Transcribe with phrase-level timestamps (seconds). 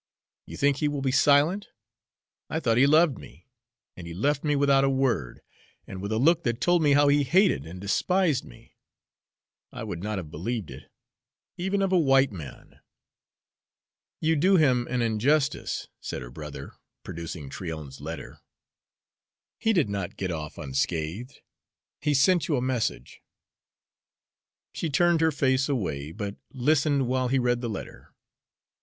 [0.47, 1.67] You think he will be silent;
[2.49, 3.45] I thought he loved me,
[3.95, 5.41] and he left me without a word,
[5.85, 8.73] and with a look that told me how he hated and despised me.
[9.71, 10.89] I would not have believed it
[11.55, 12.79] even of a white man."
[14.19, 16.71] "You do him an injustice," said her brother,
[17.03, 18.39] producing Tryon's letter.
[19.59, 21.41] "He did not get off unscathed.
[22.01, 23.21] He sent you a message."
[24.73, 28.15] She turned her face away, but listened while he read the letter.